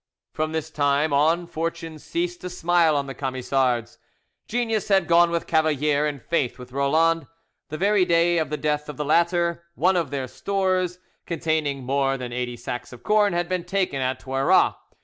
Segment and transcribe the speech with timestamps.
[0.33, 3.99] From this time on fortune ceased to smile on the Camisards.
[4.47, 7.27] Genius had gone with Cavalier, and, faith with Roland.
[7.69, 12.17] The very day of the death of the latter, one of their stores, containing more
[12.17, 14.73] than eighty sacks of corn, had been taken at Toiras.